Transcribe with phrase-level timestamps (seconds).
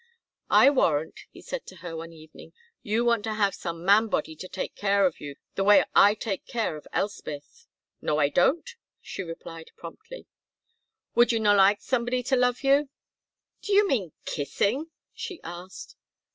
[0.49, 4.35] "I warrant," he said to her one evening, "you want to have some man body
[4.35, 7.67] to take care of you the way I take care of Elspeth."
[8.01, 8.67] "No, I don't,"
[8.99, 10.25] she replied, promptly.
[11.13, 12.89] "Would you no like somebody to love you?"
[13.61, 15.95] "Do you mean kissing?" she asked.